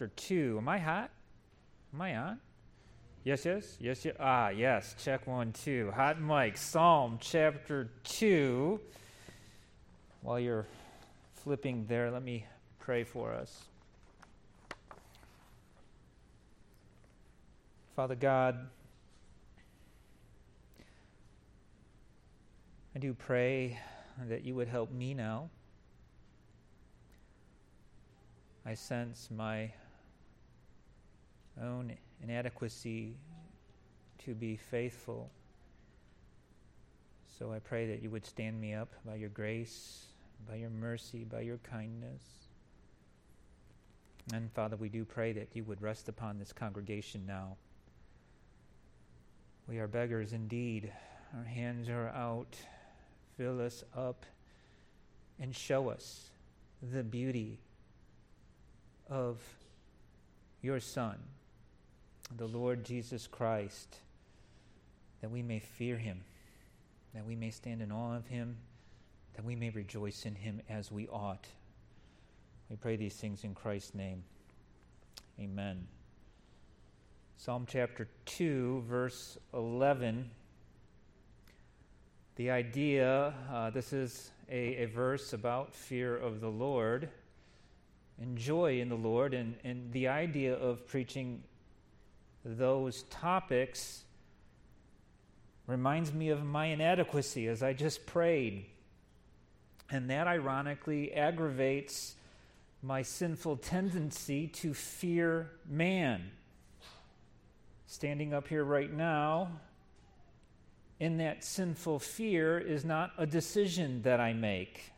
[0.00, 0.56] chapter 2.
[0.56, 1.10] Am I hot?
[1.92, 2.40] Am I on?
[3.22, 4.16] Yes, yes, yes, yes.
[4.18, 4.94] Ah, yes.
[5.04, 5.92] Check one, two.
[5.94, 6.56] Hot mic.
[6.56, 8.80] Psalm chapter 2.
[10.22, 10.66] While you're
[11.34, 12.46] flipping there, let me
[12.78, 13.64] pray for us.
[17.94, 18.56] Father God,
[22.96, 23.78] I do pray
[24.30, 25.50] that you would help me now.
[28.64, 29.72] I sense my
[31.62, 31.92] own
[32.22, 33.14] inadequacy
[34.24, 35.30] to be faithful.
[37.38, 40.04] So I pray that you would stand me up by your grace,
[40.48, 42.22] by your mercy, by your kindness.
[44.32, 47.56] And Father, we do pray that you would rest upon this congregation now.
[49.66, 50.92] We are beggars indeed.
[51.36, 52.56] Our hands are out.
[53.36, 54.26] Fill us up
[55.38, 56.30] and show us
[56.82, 57.58] the beauty
[59.08, 59.38] of
[60.62, 61.18] your Son,
[62.36, 63.96] the Lord Jesus Christ,
[65.20, 66.20] that we may fear him,
[67.14, 68.56] that we may stand in awe of him,
[69.34, 71.46] that we may rejoice in him as we ought.
[72.68, 74.22] We pray these things in Christ's name.
[75.40, 75.86] Amen.
[77.36, 80.30] Psalm chapter 2, verse 11.
[82.36, 87.08] The idea, uh, this is a, a verse about fear of the Lord
[88.20, 91.42] and joy in the Lord, and, and the idea of preaching
[92.44, 94.04] those topics
[95.66, 98.66] reminds me of my inadequacy as I just prayed.
[99.90, 102.14] And that ironically aggravates
[102.82, 106.30] my sinful tendency to fear man.
[107.86, 109.48] Standing up here right now,
[111.00, 114.92] in that sinful fear is not a decision that I make.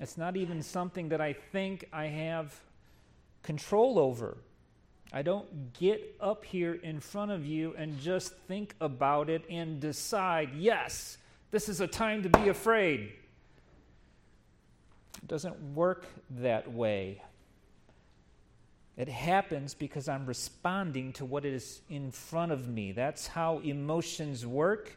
[0.00, 2.58] It's not even something that I think I have
[3.42, 4.36] control over.
[5.12, 9.80] I don't get up here in front of you and just think about it and
[9.80, 11.18] decide, yes,
[11.50, 13.12] this is a time to be afraid.
[15.20, 16.06] It doesn't work
[16.38, 17.22] that way.
[18.96, 22.92] It happens because I'm responding to what is in front of me.
[22.92, 24.96] That's how emotions work.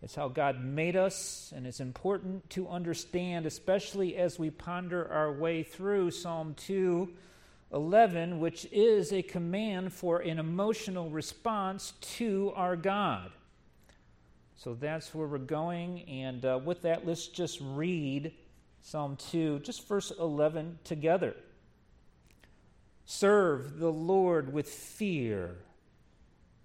[0.00, 5.32] It's how God made us, and it's important to understand, especially as we ponder our
[5.32, 7.08] way through Psalm 2
[7.72, 13.30] 11, which is a command for an emotional response to our God.
[14.56, 16.02] So that's where we're going.
[16.08, 18.32] And uh, with that, let's just read
[18.82, 21.36] Psalm 2, just verse 11 together.
[23.04, 25.56] Serve the Lord with fear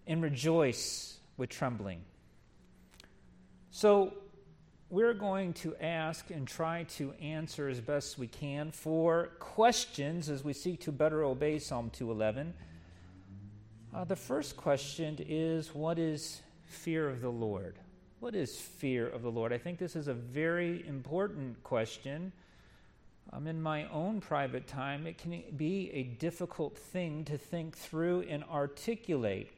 [0.08, 2.02] and rejoice with trembling.
[3.72, 4.14] So,
[4.94, 10.44] we're going to ask and try to answer as best we can for questions as
[10.44, 12.54] we seek to better obey Psalm 211.
[13.92, 17.80] Uh, the first question is what is fear of the Lord?
[18.20, 19.52] What is fear of the Lord?
[19.52, 22.32] I think this is a very important question.
[23.32, 28.28] Um, in my own private time, it can be a difficult thing to think through
[28.30, 29.54] and articulate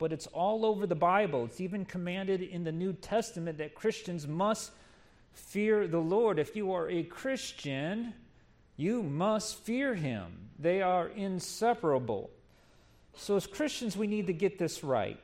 [0.00, 1.44] but it's all over the Bible.
[1.44, 4.72] It's even commanded in the New Testament that Christians must
[5.34, 6.38] fear the Lord.
[6.38, 8.14] If you are a Christian,
[8.76, 10.48] you must fear him.
[10.58, 12.30] They are inseparable.
[13.14, 15.20] So, as Christians, we need to get this right.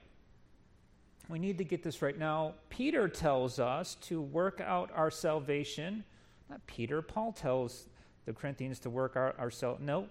[1.28, 2.16] We need to get this right.
[2.16, 6.04] Now, Peter tells us to work out our salvation.
[6.50, 7.86] Not Peter, Paul tells
[8.26, 9.86] the Corinthians to work our, our salvation.
[9.86, 10.06] No,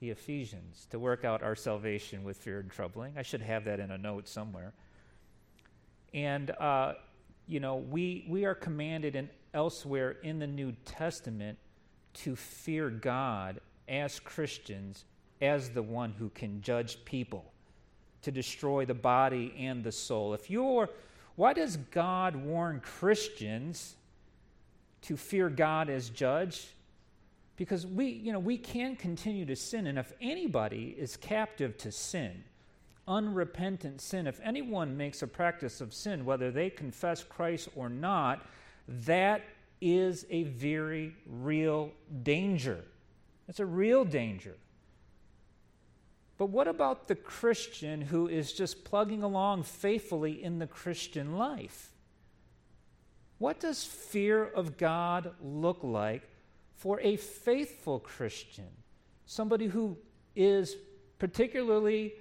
[0.00, 3.14] the Ephesians to work out our salvation with fear and troubling.
[3.16, 4.72] I should have that in a note somewhere.
[6.14, 6.94] And, uh,
[7.46, 11.58] you know, we, we are commanded in, elsewhere in the New Testament
[12.14, 15.04] to fear God as Christians
[15.40, 17.52] as the one who can judge people,
[18.22, 20.34] to destroy the body and the soul.
[20.34, 20.88] If you're,
[21.36, 23.94] why does God warn Christians
[25.02, 26.66] to fear God as judge?
[27.58, 29.88] Because we, you know, we can continue to sin.
[29.88, 32.44] And if anybody is captive to sin,
[33.08, 38.46] unrepentant sin, if anyone makes a practice of sin, whether they confess Christ or not,
[38.86, 39.42] that
[39.80, 41.90] is a very real
[42.22, 42.84] danger.
[43.48, 44.54] It's a real danger.
[46.38, 51.90] But what about the Christian who is just plugging along faithfully in the Christian life?
[53.38, 56.22] What does fear of God look like
[56.78, 58.68] for a faithful Christian,
[59.26, 59.98] somebody who
[60.36, 60.76] is
[61.18, 62.14] particularly,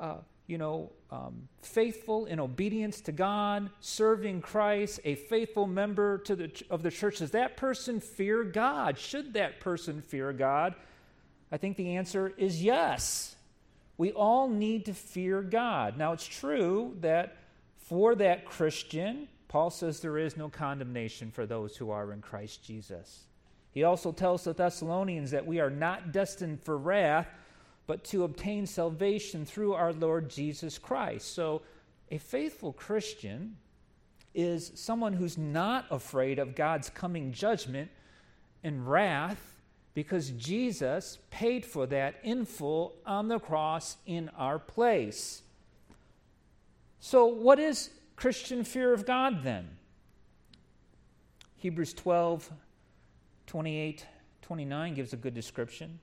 [0.00, 6.36] uh, you know, um, faithful in obedience to God, serving Christ, a faithful member to
[6.36, 7.18] the, of the church.
[7.18, 8.98] Does that person fear God?
[8.98, 10.76] Should that person fear God?
[11.50, 13.34] I think the answer is yes.
[13.98, 15.98] We all need to fear God.
[15.98, 17.36] Now, it's true that
[17.76, 22.64] for that Christian, Paul says there is no condemnation for those who are in Christ
[22.64, 23.24] Jesus.
[23.74, 27.28] He also tells the Thessalonians that we are not destined for wrath,
[27.86, 31.34] but to obtain salvation through our Lord Jesus Christ.
[31.34, 31.62] So,
[32.10, 33.56] a faithful Christian
[34.32, 37.90] is someone who's not afraid of God's coming judgment
[38.62, 39.56] and wrath
[39.94, 45.42] because Jesus paid for that in full on the cross in our place.
[47.00, 49.68] So, what is Christian fear of God then?
[51.56, 52.50] Hebrews 12,
[53.46, 54.06] 28,
[54.42, 55.98] 29 gives a good description.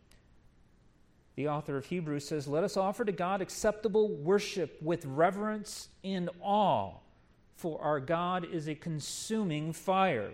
[1.36, 6.30] The author of Hebrews says, Let us offer to God acceptable worship with reverence and
[6.42, 6.96] awe,
[7.56, 10.32] for our God is a consuming fire.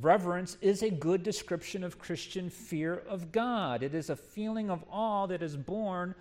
[0.00, 3.82] Reverence is a good description of Christian fear of God.
[3.82, 6.14] It is a feeling of awe that is born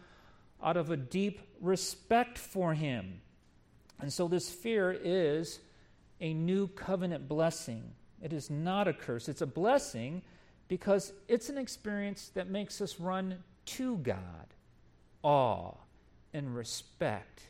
[0.64, 3.22] out of a deep respect for Him.
[4.00, 5.60] And so, this fear is
[6.22, 7.92] a new covenant blessing.
[8.22, 10.22] It is not a curse, it's a blessing
[10.68, 14.48] because it's an experience that makes us run to God,
[15.22, 15.74] awe
[16.34, 17.42] and respect.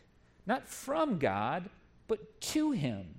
[0.46, 1.70] Not from God,
[2.08, 3.16] but to Him.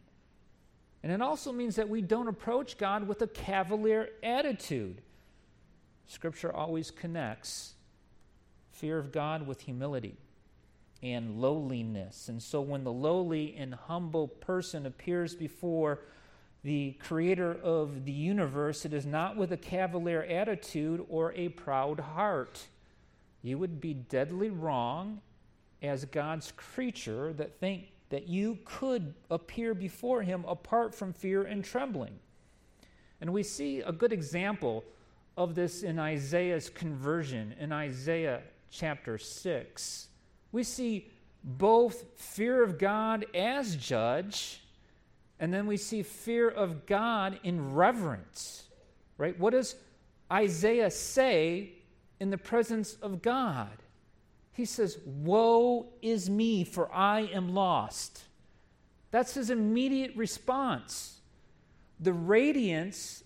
[1.02, 5.02] And it also means that we don't approach God with a cavalier attitude.
[6.06, 7.74] Scripture always connects
[8.70, 10.16] fear of God with humility
[11.02, 12.28] and lowliness.
[12.28, 16.00] And so when the lowly and humble person appears before
[16.66, 22.00] the creator of the universe, it is not with a cavalier attitude or a proud
[22.00, 22.66] heart.
[23.40, 25.20] You would be deadly wrong
[25.80, 31.64] as God's creature that think that you could appear before him apart from fear and
[31.64, 32.18] trembling.
[33.20, 34.82] And we see a good example
[35.36, 38.42] of this in Isaiah's conversion in Isaiah
[38.72, 40.08] chapter 6.
[40.50, 41.12] We see
[41.44, 44.62] both fear of God as judge,
[45.38, 48.64] and then we see fear of God in reverence.
[49.18, 49.38] Right?
[49.38, 49.76] What does
[50.32, 51.72] Isaiah say
[52.20, 53.82] in the presence of God?
[54.56, 58.22] he says, Woe is me, for I am lost.
[59.10, 61.20] That's his immediate response.
[62.00, 63.22] The radiance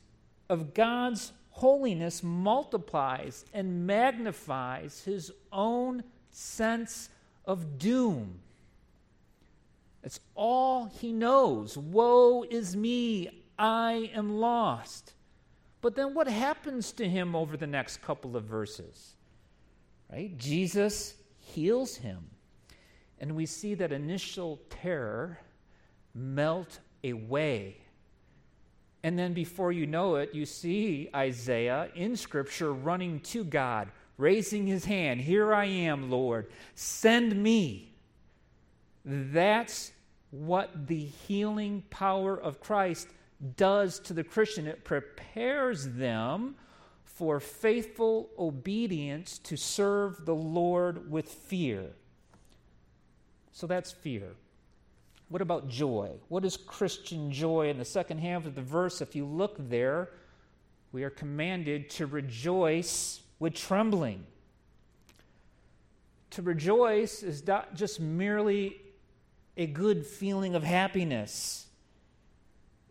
[0.48, 6.02] of God's holiness multiplies and magnifies his own
[6.32, 7.10] sense
[7.44, 8.40] of doom.
[10.02, 11.76] It's all he knows.
[11.76, 15.12] Woe is me, I am lost.
[15.82, 19.14] But then what happens to him over the next couple of verses?
[20.10, 20.36] Right?
[20.36, 22.30] Jesus heals him.
[23.18, 25.38] And we see that initial terror
[26.14, 27.76] melt away.
[29.02, 33.88] And then before you know it, you see Isaiah in Scripture running to God,
[34.18, 37.89] raising his hand Here I am, Lord, send me.
[39.04, 39.92] That's
[40.30, 43.08] what the healing power of Christ
[43.56, 44.66] does to the Christian.
[44.66, 46.56] It prepares them
[47.04, 51.90] for faithful obedience to serve the Lord with fear.
[53.52, 54.32] So that's fear.
[55.28, 56.10] What about joy?
[56.28, 57.68] What is Christian joy?
[57.68, 60.10] In the second half of the verse, if you look there,
[60.92, 64.24] we are commanded to rejoice with trembling.
[66.30, 68.76] To rejoice is not just merely
[69.60, 71.66] a good feeling of happiness.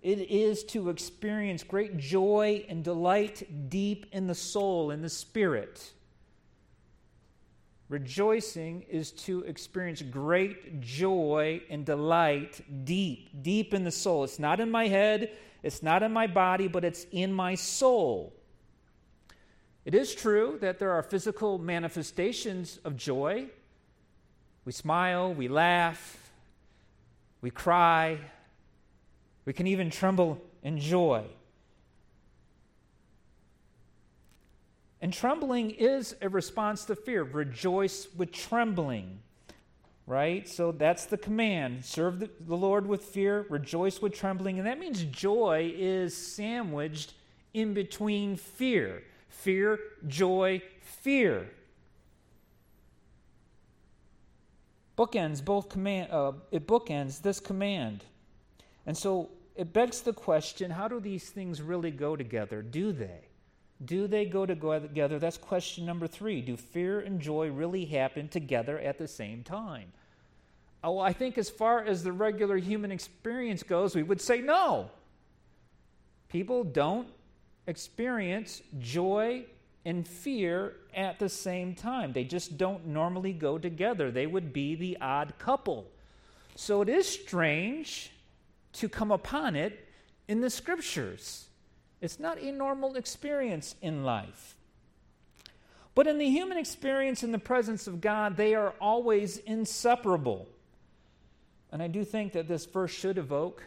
[0.03, 5.91] It is to experience great joy and delight deep in the soul, in the spirit.
[7.89, 14.23] Rejoicing is to experience great joy and delight deep, deep in the soul.
[14.23, 15.31] It's not in my head,
[15.63, 18.31] it's not in my body, but it's in my soul.
[19.85, 23.47] It is true that there are physical manifestations of joy.
[24.65, 26.18] We smile, we laugh,
[27.41, 28.19] we cry,
[29.45, 31.25] we can even tremble in joy.
[35.01, 37.23] And trembling is a response to fear.
[37.23, 39.19] Rejoice with trembling,
[40.05, 40.47] right?
[40.47, 41.85] So that's the command.
[41.85, 44.57] Serve the, Lord with fear, rejoice with trembling.
[44.57, 47.13] And that means joy is sandwiched
[47.53, 49.03] in between fear.
[49.29, 51.49] Fear, joy, fear.
[54.99, 56.11] Bookends both command.
[56.11, 58.03] Uh, it bookends this command,
[58.85, 62.61] and so it begs the question how do these things really go together?
[62.61, 63.21] Do they?
[63.85, 65.17] Do they go together?
[65.17, 66.41] That's question number three.
[66.41, 69.93] Do fear and joy really happen together at the same time?
[70.83, 74.91] Oh, I think as far as the regular human experience goes, we would say no.
[76.27, 77.07] People don't
[77.67, 79.45] experience joy
[79.85, 82.13] and fear at the same time.
[82.13, 84.11] They just don't normally go together.
[84.11, 85.87] They would be the odd couple.
[86.55, 88.11] So it is strange
[88.73, 89.87] to come upon it
[90.27, 91.47] in the scriptures.
[92.01, 94.55] It's not a normal experience in life.
[95.95, 100.47] But in the human experience in the presence of God, they are always inseparable.
[101.71, 103.63] And I do think that this verse should evoke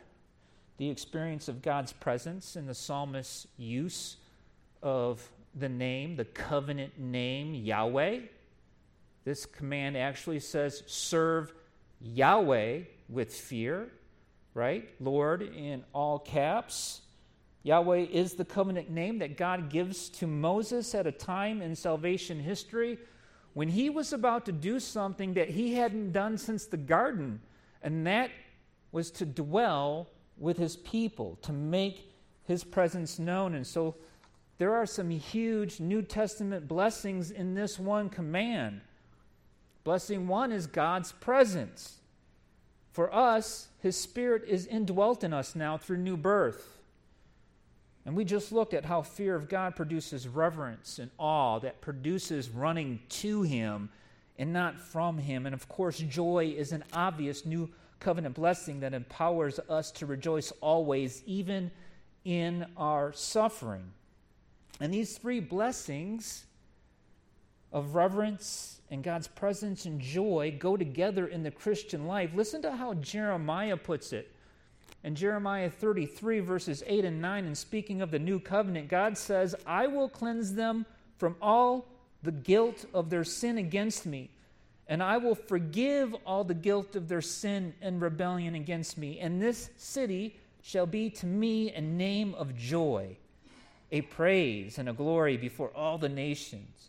[0.79, 4.17] the experience of God's presence in the psalmist's use
[4.83, 8.21] of the name, the covenant name, Yahweh.
[9.25, 11.53] This command actually says, serve
[12.01, 13.89] Yahweh with fear,
[14.55, 14.89] right?
[15.01, 17.03] Lord in all caps.
[17.63, 22.41] Yahweh is the covenant name that God gives to Moses at a time in salvation
[22.41, 22.99] history
[23.55, 27.41] when he was about to do something that he hadn't done since the garden,
[27.83, 28.31] and that
[28.91, 32.13] was to dwell with his people, to make
[32.45, 33.55] his presence known.
[33.55, 33.95] And so
[34.63, 38.81] there are some huge New Testament blessings in this one command.
[39.83, 41.99] Blessing one is God's presence.
[42.93, 46.79] For us, his spirit is indwelt in us now through new birth.
[48.07, 52.49] And we just looked at how fear of God produces reverence and awe that produces
[52.49, 53.91] running to Him
[54.39, 55.45] and not from Him.
[55.45, 60.53] And of course, joy is an obvious new covenant blessing that empowers us to rejoice
[60.61, 61.73] always, even
[62.25, 63.91] in our suffering.
[64.81, 66.45] And these three blessings
[67.73, 72.31] of reverence and God's presence and joy go together in the Christian life.
[72.35, 74.33] Listen to how Jeremiah puts it
[75.05, 79.55] in Jeremiah 33, verses 8 and 9, and speaking of the new covenant, God says,
[79.67, 80.87] I will cleanse them
[81.19, 81.89] from all
[82.23, 84.31] the guilt of their sin against me,
[84.87, 89.19] and I will forgive all the guilt of their sin and rebellion against me.
[89.19, 93.17] And this city shall be to me a name of joy,
[93.93, 96.89] a praise and a glory before all the nations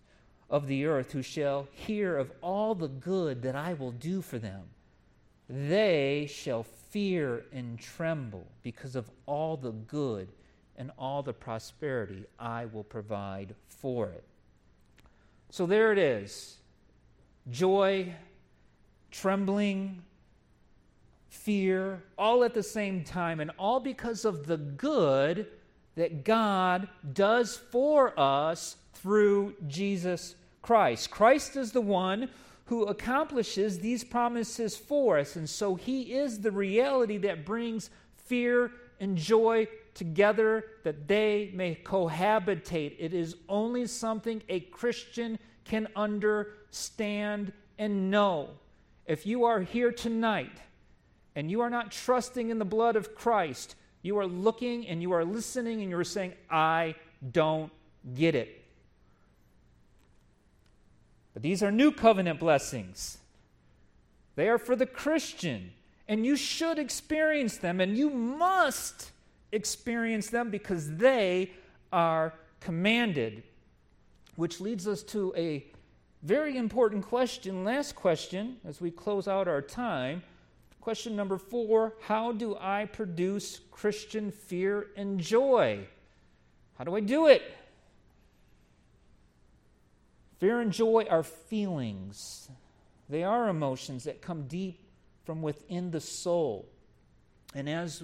[0.50, 4.40] of the earth who shall hear of all the good that I will do for
[4.40, 4.62] them.
[5.50, 10.30] They shall fear and tremble because of all the good
[10.78, 14.24] and all the prosperity I will provide for it.
[15.50, 16.58] So there it is
[17.52, 18.14] joy,
[19.12, 20.02] trembling,
[21.28, 25.48] fear, all at the same time, and all because of the good
[25.96, 31.12] that God does for us through Jesus Christ.
[31.12, 32.30] Christ is the one
[32.66, 35.36] who accomplishes these promises for us.
[35.36, 41.76] And so he is the reality that brings fear and joy together that they may
[41.76, 42.96] cohabitate.
[42.98, 48.50] It is only something a Christian can understand and know.
[49.06, 50.62] If you are here tonight
[51.36, 55.14] and you are not trusting in the blood of Christ, you are looking and you
[55.14, 56.94] are listening and you are saying, I
[57.32, 57.72] don't
[58.14, 58.64] get it.
[61.34, 63.18] But these are new covenant blessings.
[64.36, 65.72] They are for the Christian,
[66.08, 69.12] and you should experience them, and you must
[69.52, 71.52] experience them because they
[71.92, 73.44] are commanded.
[74.36, 75.66] Which leads us to a
[76.24, 80.24] very important question, last question, as we close out our time.
[80.84, 85.88] Question number four How do I produce Christian fear and joy?
[86.78, 87.42] How do I do it?
[90.40, 92.50] Fear and joy are feelings,
[93.08, 94.78] they are emotions that come deep
[95.24, 96.68] from within the soul.
[97.56, 98.04] And as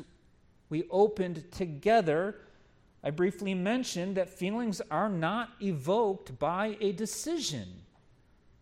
[0.70, 2.38] we opened together,
[3.04, 7.68] I briefly mentioned that feelings are not evoked by a decision.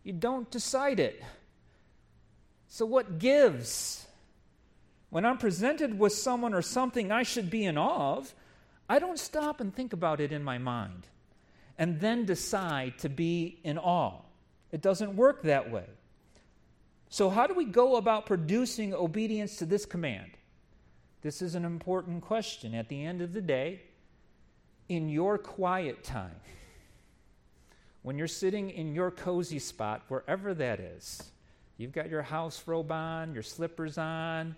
[0.03, 1.23] You don't decide it.
[2.67, 4.05] So, what gives?
[5.09, 8.33] When I'm presented with someone or something I should be in awe of,
[8.89, 11.07] I don't stop and think about it in my mind
[11.77, 14.21] and then decide to be in awe.
[14.71, 15.85] It doesn't work that way.
[17.09, 20.31] So, how do we go about producing obedience to this command?
[21.21, 22.75] This is an important question.
[22.75, 23.81] At the end of the day,
[24.89, 26.35] in your quiet time,
[28.01, 31.23] when you're sitting in your cozy spot, wherever that is,
[31.77, 34.55] you've got your house robe on, your slippers on,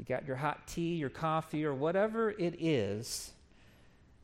[0.00, 3.32] you got your hot tea, your coffee, or whatever it is,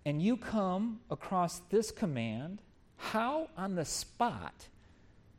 [0.07, 2.63] and you come across this command,
[2.97, 4.69] how on the spot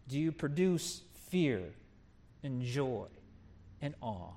[0.07, 1.63] do you produce fear
[2.43, 3.07] and joy
[3.81, 4.29] and awe?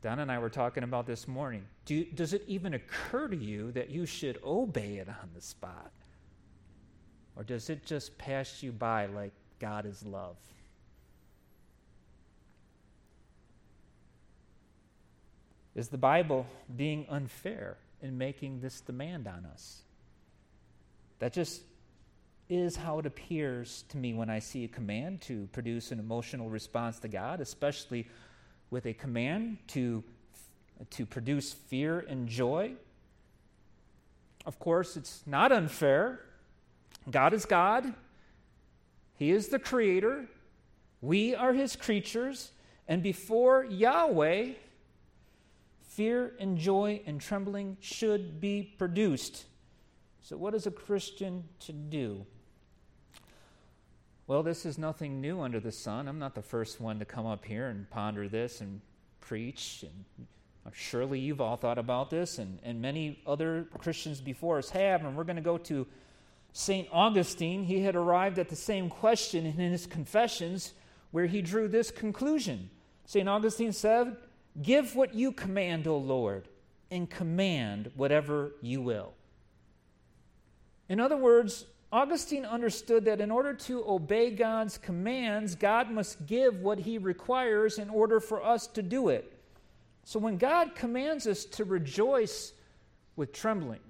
[0.00, 1.64] Don and I were talking about this morning.
[1.84, 5.90] Do, does it even occur to you that you should obey it on the spot?
[7.34, 10.36] Or does it just pass you by like God is love?
[15.74, 17.78] Is the Bible being unfair?
[18.02, 19.82] in making this demand on us.
[21.20, 21.62] That just
[22.48, 26.50] is how it appears to me when I see a command to produce an emotional
[26.50, 28.08] response to God, especially
[28.70, 30.02] with a command to,
[30.90, 32.72] to produce fear and joy.
[34.44, 36.20] Of course, it's not unfair.
[37.08, 37.94] God is God,
[39.16, 40.26] He is the Creator,
[41.00, 42.52] we are His creatures,
[42.86, 44.52] and before Yahweh,
[45.94, 49.44] fear and joy and trembling should be produced.
[50.22, 52.24] So, what is a Christian to do?
[54.26, 56.08] Well, this is nothing new under the sun.
[56.08, 58.80] I'm not the first one to come up here and ponder this and
[59.20, 59.84] preach.
[59.84, 60.24] And
[60.72, 65.04] surely you've all thought about this, and, and many other Christians before us have.
[65.04, 65.86] And we're going to go to
[66.52, 66.88] St.
[66.92, 67.64] Augustine.
[67.64, 70.72] He had arrived at the same question in his Confessions,
[71.10, 72.70] where he drew this conclusion.
[73.04, 73.28] St.
[73.28, 74.16] Augustine said,
[74.60, 76.48] Give what you command, O Lord,
[76.90, 79.14] and command whatever you will.
[80.88, 86.60] In other words, Augustine understood that in order to obey God's commands, God must give
[86.60, 89.38] what he requires in order for us to do it.
[90.04, 92.52] So when God commands us to rejoice
[93.16, 93.80] with trembling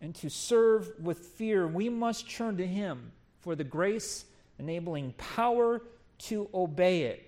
[0.00, 4.24] and to serve with fear, we must turn to him for the grace
[4.58, 5.82] enabling power
[6.18, 7.25] to obey it.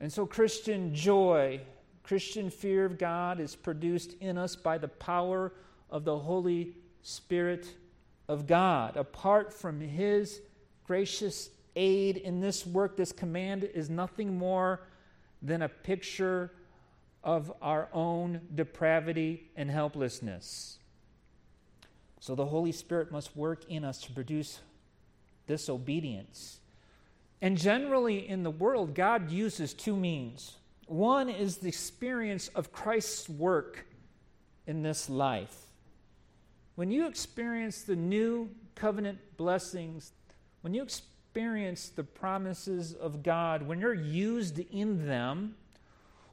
[0.00, 1.60] And so, Christian joy,
[2.02, 5.52] Christian fear of God is produced in us by the power
[5.90, 7.66] of the Holy Spirit
[8.28, 8.96] of God.
[8.96, 10.40] Apart from His
[10.84, 14.80] gracious aid in this work, this command is nothing more
[15.42, 16.52] than a picture
[17.22, 20.78] of our own depravity and helplessness.
[22.20, 24.60] So the Holy Spirit must work in us to produce
[25.46, 26.60] this obedience.
[27.42, 30.56] And generally in the world, God uses two means.
[30.86, 33.86] One is the experience of Christ's work
[34.66, 35.54] in this life.
[36.76, 40.12] When you experience the new covenant blessings,
[40.60, 45.56] when you experience the promises of God, when you're used in them,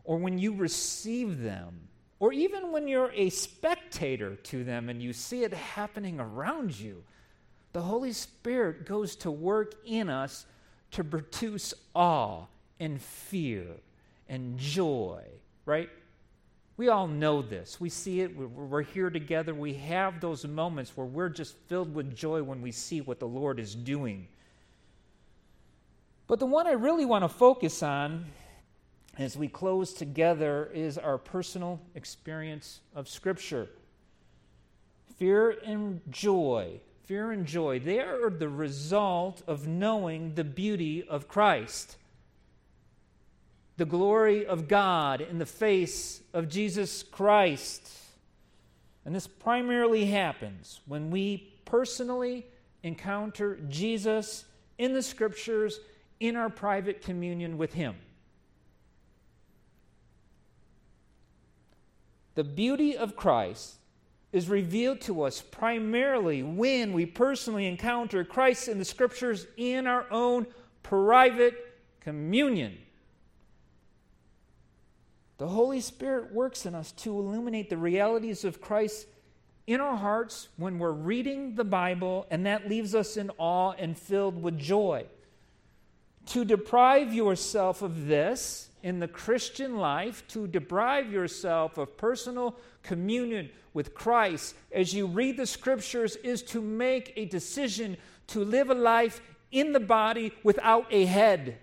[0.04, 1.88] or when you receive them,
[2.20, 7.04] or even when you're a spectator to them and you see it happening around you,
[7.74, 10.46] the Holy Spirit goes to work in us
[10.94, 12.46] to produce awe
[12.80, 13.66] and fear
[14.28, 15.22] and joy,
[15.66, 15.90] right?
[16.76, 17.80] We all know this.
[17.80, 18.36] We see it.
[18.36, 19.54] We're here together.
[19.54, 23.28] We have those moments where we're just filled with joy when we see what the
[23.28, 24.28] Lord is doing.
[26.26, 28.26] But the one I really want to focus on
[29.18, 33.70] as we close together is our personal experience of Scripture.
[35.18, 41.28] Fear and joy, fear and joy, they are the result of knowing the beauty of
[41.28, 41.98] Christ
[43.78, 47.92] the glory of God in the face of Jesus Christ.
[49.06, 52.46] And this primarily happens when we personally
[52.84, 54.46] encounter Jesus
[54.78, 55.80] in the scriptures
[56.20, 57.96] in our private communion with Him.
[62.36, 63.76] The beauty of Christ
[64.34, 70.06] is revealed to us primarily when we personally encounter Christ in the scriptures in our
[70.12, 70.48] own
[70.82, 72.78] private communion.
[75.38, 79.08] The Holy Spirit works in us to illuminate the realities of Christ
[79.68, 83.98] in our hearts when we're reading the Bible, and that leaves us in awe and
[83.98, 85.06] filled with joy.
[86.28, 93.50] To deprive yourself of this in the Christian life, to deprive yourself of personal communion
[93.74, 98.76] with Christ as you read the scriptures, is to make a decision to live a
[98.76, 101.58] life in the body without a head.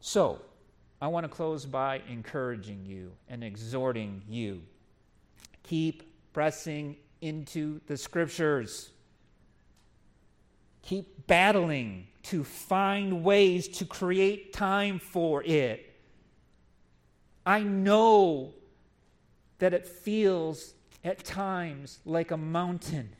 [0.00, 0.40] So,
[1.00, 4.62] I want to close by encouraging you and exhorting you.
[5.62, 8.90] Keep pressing into the scriptures.
[10.84, 15.94] Keep battling to find ways to create time for it.
[17.46, 18.52] I know
[19.60, 23.10] that it feels at times like a mountain.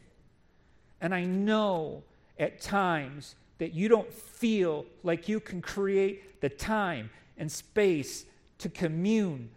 [1.01, 2.03] And I know
[2.39, 8.27] at times that you don't feel like you can create the time and space
[8.59, 9.49] to commune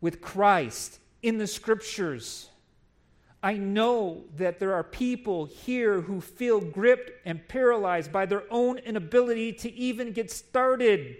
[0.00, 2.48] with Christ in the scriptures.
[3.42, 8.78] I know that there are people here who feel gripped and paralyzed by their own
[8.78, 11.16] inability to even get started.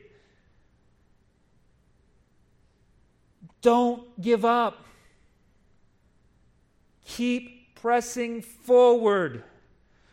[3.61, 4.87] Don't give up.
[7.05, 9.43] Keep pressing forward.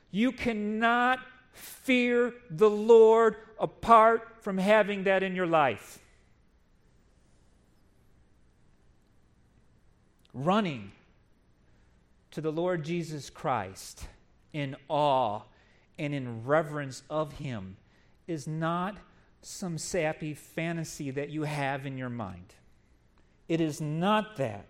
[0.09, 1.19] You cannot
[1.51, 5.99] fear the Lord apart from having that in your life.
[10.33, 10.91] Running
[12.31, 14.07] to the Lord Jesus Christ
[14.53, 15.41] in awe
[15.97, 17.77] and in reverence of Him
[18.27, 18.97] is not
[19.41, 22.53] some sappy fantasy that you have in your mind.
[23.47, 24.65] It is not that.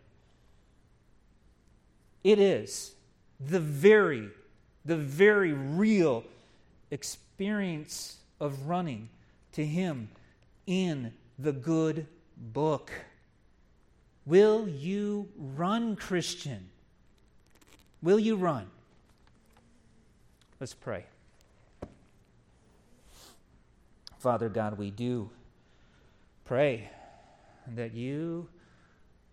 [2.24, 2.95] It is
[3.39, 4.30] the very,
[4.86, 6.24] the very real
[6.91, 9.10] experience of running
[9.54, 10.10] to Him
[10.65, 12.91] in the good book.
[14.26, 16.69] Will you run, Christian?
[18.01, 18.67] Will you run?
[20.59, 21.05] Let's pray.
[24.19, 25.29] Father God, we do
[26.45, 26.89] pray
[27.75, 28.47] that you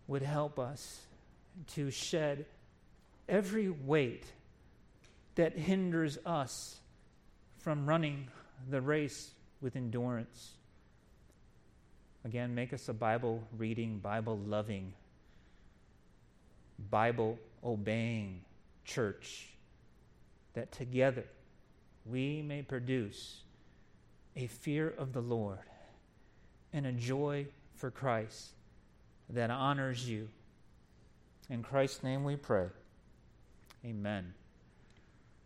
[0.09, 1.00] would help us
[1.74, 2.46] to shed
[3.29, 4.24] every weight
[5.37, 6.76] that hinders us
[7.59, 8.29] from running
[8.70, 10.52] the race with endurance.
[12.24, 14.92] Again, make us a Bible reading, Bible loving,
[16.90, 18.40] Bible obeying
[18.87, 19.49] church
[20.55, 21.25] that together
[22.07, 23.42] we may produce
[24.37, 25.59] a fear of the Lord
[26.72, 28.51] and a joy for Christ
[29.31, 30.29] that honors you.
[31.51, 32.66] In Christ's name we pray.
[33.85, 34.35] Amen.